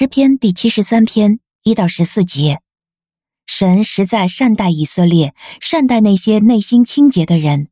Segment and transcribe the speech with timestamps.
[0.00, 2.60] 诗篇第七十三篇一到十四节，
[3.46, 7.66] 神实在善待以色列，善待那些内心清洁的人。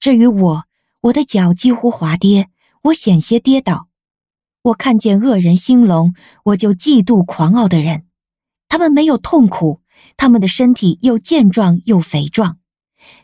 [0.00, 0.64] 至于我，
[1.02, 2.48] 我的脚几乎滑跌，
[2.84, 3.88] 我险些跌倒。
[4.62, 8.06] 我看见恶人兴隆，我就嫉妒狂傲的人。
[8.66, 9.82] 他们没有痛苦，
[10.16, 12.56] 他们的身体又健壮又肥壮。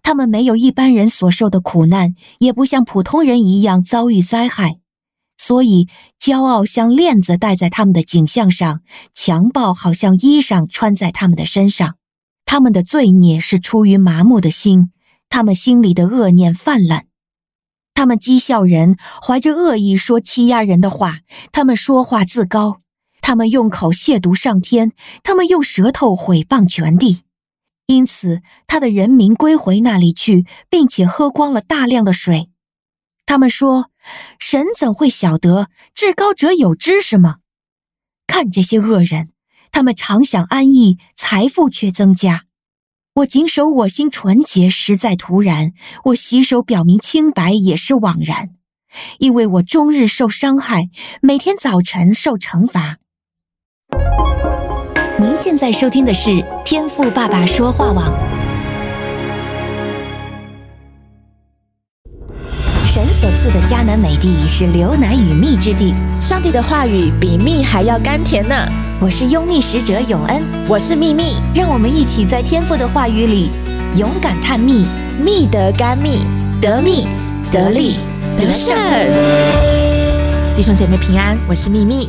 [0.02, 4.80] 他们没有一般人所受的苦难，也不像普通人一样遭遇灾害。
[5.36, 5.88] 所以，
[6.20, 8.80] 骄傲像链子戴在他们的颈项上，
[9.14, 11.96] 强暴好像衣裳穿在他们的身上。
[12.46, 14.92] 他们的罪孽是出于麻木的心，
[15.28, 17.06] 他们心里的恶念泛滥。
[17.94, 21.18] 他们讥笑人，怀着恶意说欺压人的话。
[21.52, 22.80] 他们说话自高，
[23.20, 24.92] 他们用口亵渎上天，
[25.22, 27.22] 他们用舌头毁谤全地。
[27.86, 32.50] 因此，他的人民归回那里去，并且喝光了大量的水。
[33.26, 33.90] 他们说
[34.38, 35.68] ：“神怎会晓得？
[35.94, 37.36] 至高者有知识吗？”
[38.26, 39.30] 看这些恶人，
[39.70, 42.44] 他们常享安逸，财富却增加。
[43.16, 45.70] 我谨守我心纯洁，实在徒然；
[46.06, 48.50] 我洗手表明清白，也是枉然。
[49.18, 50.88] 因为我终日受伤害，
[51.20, 52.98] 每天早晨受惩罚。
[55.18, 58.33] 您现在收听的是天赋爸爸说话网。
[62.94, 68.54] 神所赐的迦南美地是流奶与蜜之地，上帝的话语比蜜还要甘甜呢。
[69.00, 73.50] 我是拥蜜使者永恩，我是蜜蜜，让我们一起在天父的话语里
[73.96, 74.86] 勇敢探秘，
[75.20, 76.20] 蜜得甘蜜，
[76.60, 77.08] 得蜜
[77.50, 77.96] 得利
[78.38, 78.76] 得胜。
[80.54, 82.08] 弟兄姐妹平安，我是蜜蜜。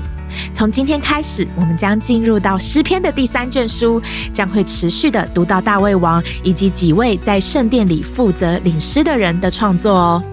[0.53, 3.99] 从今天开始，我们将进入到诗篇的第三卷书，
[4.31, 10.23] 将会持续的读到大卫王以及几位在圣殿里负责领诗的人的创作哦。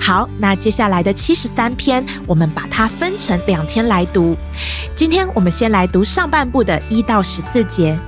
[0.00, 4.36] 好，那接下来的七十三篇，我们把它分成两天来读。
[4.94, 7.98] 今天我们先来读上半部的一到十四节。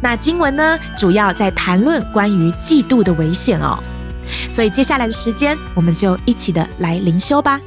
[0.00, 3.78] 那经文呢，主要在谈论关于嫉妒的危险哦。
[4.50, 7.60] 所以接下来的时间，我们就一起的来灵修吧。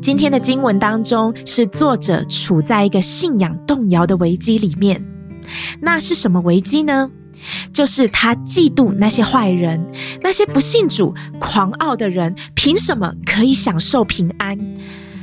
[0.00, 5.04] 今天的经文当中，是作者处在一个信仰动摇的危机里面。
[5.80, 7.10] 那是什么危机呢？
[7.72, 9.84] 就是他嫉妒那些坏人，
[10.20, 14.58] 那些不信主、狂傲的人，凭什么可以享受平安？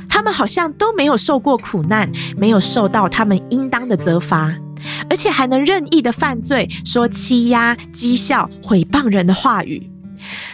[0.08, 4.54] 他们好像都没有受过苦难，没有受到他们应当的责罚，
[5.08, 9.90] 而且还能任意的犯罪，说欺压、讥笑、毁谤人的话语。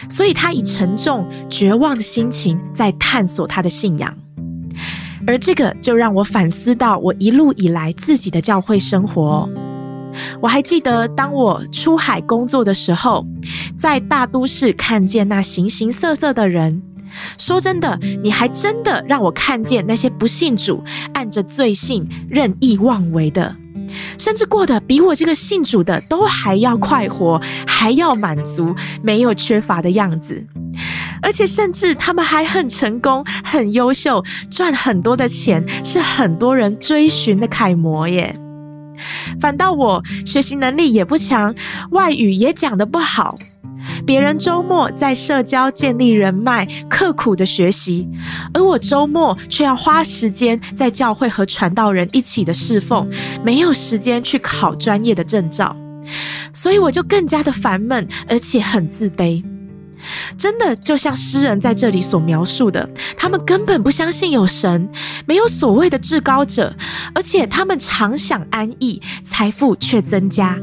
[0.09, 4.15] 所以他以沉重、绝望的心情在探索他的信仰，
[5.25, 9.49] 而这个就让我反思到我一路以来自己的教会生活。
[10.41, 13.25] 我还记得，当我出海工作的时候，
[13.77, 16.81] 在大都市看见那形形色色的人。
[17.37, 23.55] 说真的，你还真的让我看见那些不信主、按着罪性任意妄为的，
[24.19, 30.45] 甚至过得比我这个信主的都还要快活，还要满足，没有缺乏的样子。
[31.21, 38.35] 而且，甚至他们还很成功、很优秀，赚很多的钱，是很多人追寻的楷模耶。
[39.39, 41.53] 反倒我学习能力也不强，
[41.91, 43.37] 外语也讲得不好。
[44.05, 48.07] 别人周末在社交建立人脉，刻苦的学习，
[48.53, 53.09] 而我周末却要花时间在教会和传道人一起的侍奉，
[53.43, 55.75] 没有时间去考专业的证照，
[56.51, 59.43] 所以我就更加的烦闷，而且很自卑。
[60.37, 64.89] 真的就像诗人在这里所描述的，他们根本不相信有神，
[65.25, 66.75] 没有所谓的至高者，
[67.13, 70.59] 而且他们常享安逸，财富却增加，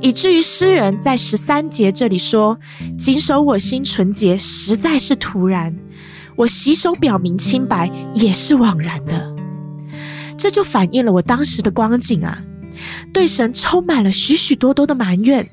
[0.00, 2.58] 以至于诗人在十三节这里说
[2.98, 5.72] ：“谨守我心纯洁，实在是徒然；
[6.36, 9.34] 我洗手表明清白，也是枉然的。”
[10.36, 12.42] 这就反映了我当时的光景啊，
[13.12, 15.48] 对神充满了许许多多的埋怨。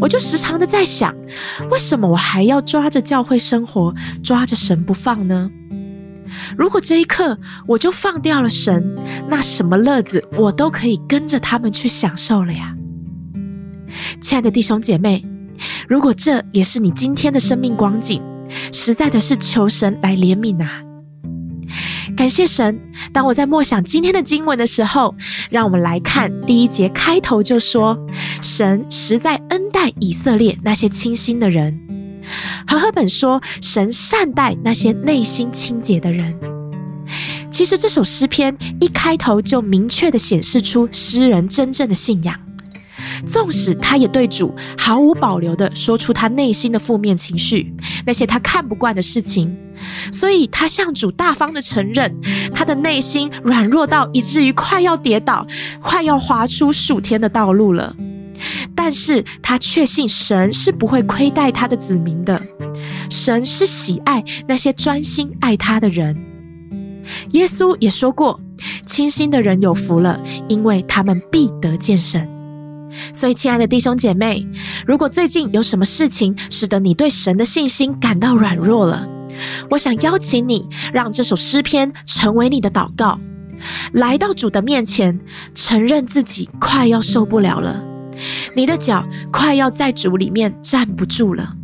[0.00, 1.14] 我就时常的在想，
[1.70, 5.50] 为什么我还要抓着教会生活，抓着神不放呢？
[6.56, 8.96] 如果这一刻我就放掉了神，
[9.28, 12.74] 那什么乐子我都可以跟着他们去享受了呀。
[14.20, 15.24] 亲爱的弟兄姐妹，
[15.88, 18.22] 如果这也是你今天的生命光景，
[18.72, 20.82] 实在的是求神来怜悯啊。
[22.20, 22.78] 感谢神！
[23.14, 25.14] 当我在默想今天的经文的时候，
[25.48, 27.98] 让我们来看第一节开头就说
[28.44, 31.80] ：“神实在恩待以色列那些清心的人。”
[32.68, 36.38] 和赫本说：“神善待那些内心清洁的人。”
[37.50, 42.38] 其实这首诗篇一开头就明确的显示出诗人真正的信仰，
[43.26, 47.74] 纵使他也对主毫无保留地说出他内心的负面情绪，
[48.06, 49.56] 那些他看不惯的事情。
[50.12, 52.14] 所以他向主大方的承认，
[52.54, 55.46] 他的内心软弱到以至于快要跌倒，
[55.80, 57.96] 快要滑出属天的道路了。
[58.74, 62.42] 但是他确信神是不会亏待他的子民的，
[63.10, 66.16] 神是喜爱那些专心爱他的人。
[67.30, 68.40] 耶稣也说过
[68.86, 72.26] ：“清心的人有福了，因为他们必得见神。”
[73.12, 74.46] 所以，亲爱的弟兄姐妹，
[74.86, 79.08] 如果最近有什么事情使得你对神的信心感到软弱了，
[79.70, 83.18] 我想邀请你，让这首诗篇成为你的祷告，
[83.92, 85.18] 来到主的面前，
[85.54, 87.84] 承认自己快要受不了了，
[88.54, 91.54] 你的脚快要在主里面站不住了。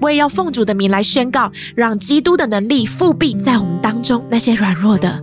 [0.00, 5.22] 我也要奉主的名来宣告，让基督的能力复辟在我们当中那些软弱的，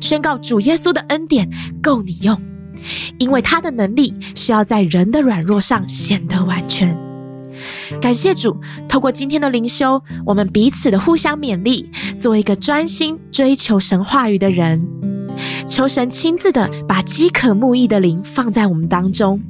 [0.00, 1.48] 宣告主耶稣的恩典
[1.80, 2.38] 够你用。
[3.18, 6.96] 因为他的能力是要在人的软弱上显得完全。
[8.00, 8.56] 感谢主，
[8.88, 14.86] 透过今天的灵修，我们彼此的互相勉励，做一个专心追求神话语的人。
[15.66, 19.40] 求神亲自的把饥渴慕义的灵放在我们当中，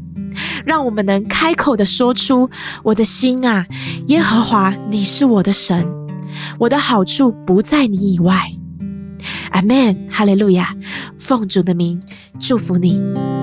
[0.64, 2.48] 让我们能开口的说出
[2.84, 3.66] ：“我的心啊，
[4.06, 5.86] 耶和华，你是我的神，
[6.60, 8.52] 我的好处不在你以外。”
[9.50, 10.74] 阿门，哈利路亚！
[11.18, 12.00] 奉主的名
[12.38, 13.35] 祝福你。